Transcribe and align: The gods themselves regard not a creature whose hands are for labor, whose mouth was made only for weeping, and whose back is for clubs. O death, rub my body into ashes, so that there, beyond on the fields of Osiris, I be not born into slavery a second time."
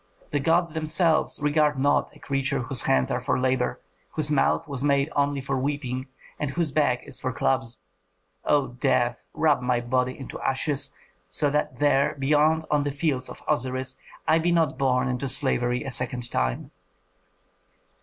The 0.31 0.39
gods 0.39 0.73
themselves 0.73 1.39
regard 1.39 1.77
not 1.77 2.15
a 2.15 2.19
creature 2.19 2.61
whose 2.61 2.81
hands 2.89 3.11
are 3.11 3.21
for 3.21 3.39
labor, 3.39 3.79
whose 4.13 4.31
mouth 4.31 4.67
was 4.67 4.83
made 4.83 5.11
only 5.15 5.41
for 5.41 5.59
weeping, 5.59 6.07
and 6.39 6.49
whose 6.49 6.71
back 6.71 7.03
is 7.05 7.19
for 7.19 7.31
clubs. 7.31 7.77
O 8.43 8.69
death, 8.69 9.21
rub 9.35 9.61
my 9.61 9.79
body 9.79 10.17
into 10.17 10.39
ashes, 10.41 10.91
so 11.29 11.51
that 11.51 11.77
there, 11.77 12.15
beyond 12.17 12.65
on 12.71 12.81
the 12.81 12.91
fields 12.91 13.29
of 13.29 13.43
Osiris, 13.47 13.95
I 14.27 14.39
be 14.39 14.51
not 14.51 14.75
born 14.75 15.07
into 15.07 15.29
slavery 15.29 15.83
a 15.83 15.91
second 15.91 16.31
time." 16.31 16.71